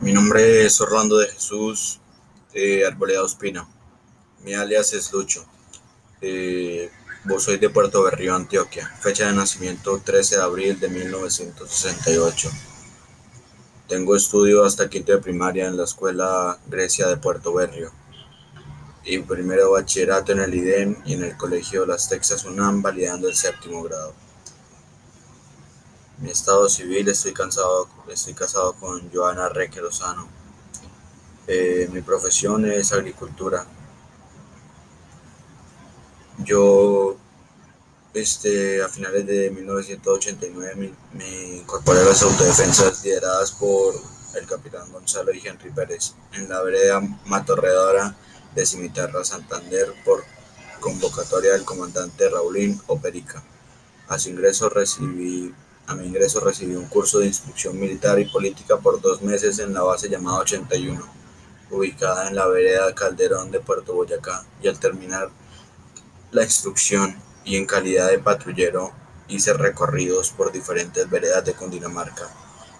[0.00, 2.00] Mi nombre es Orlando de Jesús
[2.54, 3.68] eh, Arboleda Ospina.
[4.42, 5.44] Mi alias es Lucho.
[6.22, 6.90] Eh,
[7.24, 8.90] vos soy de Puerto Berrío, Antioquia.
[8.98, 12.50] Fecha de nacimiento 13 de abril de 1968.
[13.88, 17.92] Tengo estudio hasta quinto de primaria en la escuela Grecia de Puerto Berrio.
[19.04, 23.34] Y primero bachillerato en el IDEM y en el colegio Las Texas UNAM validando el
[23.34, 24.14] séptimo grado.
[26.20, 30.28] Mi estado civil, estoy, cansado, estoy casado con Joana Reque Lozano.
[31.46, 33.64] Eh, mi profesión es agricultura.
[36.44, 37.16] Yo,
[38.12, 43.94] este, a finales de 1989, me, incorporé a las autodefensas lideradas por
[44.34, 48.14] el capitán Gonzalo y Henry Pérez en la vereda Matorredora
[48.54, 50.22] de Cimitarra, Santander, por
[50.80, 53.42] convocatoria del comandante Raulín Operica.
[54.08, 55.54] A su ingreso recibí
[55.90, 59.74] a mi ingreso recibí un curso de instrucción militar y política por dos meses en
[59.74, 61.04] la base llamada 81,
[61.68, 65.30] ubicada en la vereda Calderón de Puerto Boyacá, y al terminar
[66.30, 68.92] la instrucción y en calidad de patrullero
[69.26, 72.28] hice recorridos por diferentes veredas de Cundinamarca,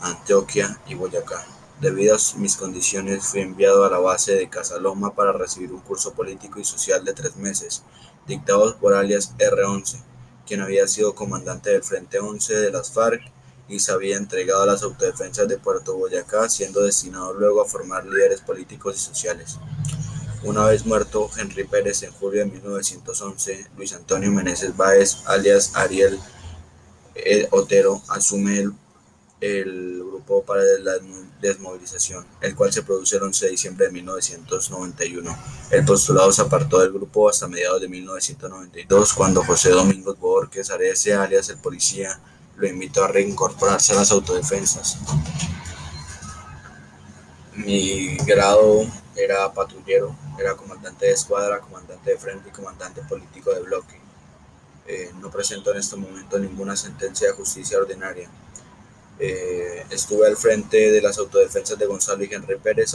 [0.00, 1.46] Antioquia y Boyacá.
[1.80, 6.12] Debido a mis condiciones fui enviado a la base de Casaloma para recibir un curso
[6.12, 7.84] político y social de tres meses,
[8.26, 10.15] dictados por alias R11
[10.46, 13.20] quien había sido comandante del Frente 11 de las FARC
[13.68, 18.06] y se había entregado a las autodefensas de Puerto Boyacá, siendo destinado luego a formar
[18.06, 19.58] líderes políticos y sociales.
[20.44, 26.20] Una vez muerto Henry Pérez en julio de 1911, Luis Antonio Meneses Báez, alias Ariel
[27.50, 28.72] Otero, asume el
[29.40, 30.94] el Grupo para la
[31.40, 35.38] Desmovilización, el cual se produjo el 11 de diciembre de 1991.
[35.70, 41.14] El postulado se apartó del grupo hasta mediados de 1992, cuando José Domingos Borges Arece,
[41.14, 42.18] alias el policía,
[42.56, 44.98] lo invitó a reincorporarse a las autodefensas.
[47.54, 53.60] Mi grado era patrullero, era comandante de escuadra, comandante de frente y comandante político de
[53.60, 54.00] bloque.
[54.86, 58.30] Eh, no presento en este momento ninguna sentencia de justicia ordinaria.
[59.18, 62.94] Eh, estuve al frente de las autodefensas de Gonzalo y Henry Pérez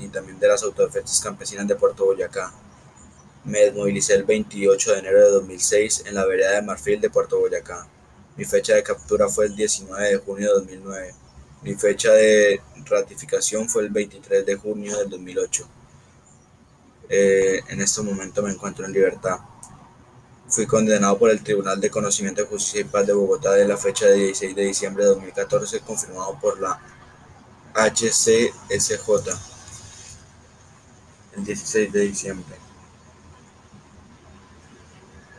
[0.00, 2.52] y también de las autodefensas campesinas de Puerto Boyacá.
[3.44, 7.38] Me desmovilicé el 28 de enero de 2006 en la vereda de Marfil de Puerto
[7.38, 7.86] Boyacá.
[8.36, 11.14] Mi fecha de captura fue el 19 de junio de 2009.
[11.62, 15.68] Mi fecha de ratificación fue el 23 de junio del 2008.
[17.08, 19.38] Eh, en este momento me encuentro en libertad.
[20.50, 24.56] Fui condenado por el Tribunal de Conocimiento de de Bogotá de la fecha de 16
[24.56, 26.80] de diciembre de 2014, confirmado por la
[27.72, 29.00] HCSJ
[31.36, 32.56] el 16 de diciembre.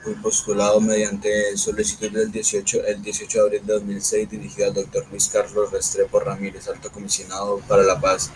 [0.02, 5.06] Fui postulado mediante solicitud del 18, el 18 de abril de 2006 dirigido al doctor
[5.12, 8.32] Luis Carlos Restrepo Ramírez, alto comisionado para la paz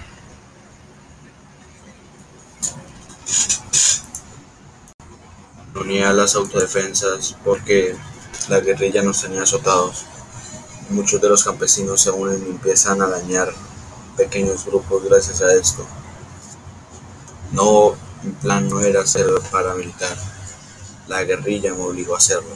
[5.76, 7.96] unía a las autodefensas porque
[8.48, 10.06] la guerrilla nos tenía azotados.
[10.90, 13.54] Muchos de los campesinos se unen y empiezan a dañar
[14.16, 15.86] pequeños grupos gracias a esto.
[17.52, 20.18] No, mi plan no era ser paramilitar.
[21.08, 22.56] La guerrilla me obligó a hacerlo.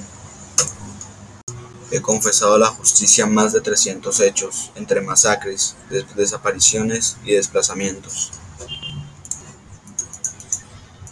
[1.91, 5.75] He confesado a la justicia más de 300 hechos, entre masacres,
[6.15, 8.31] desapariciones y desplazamientos.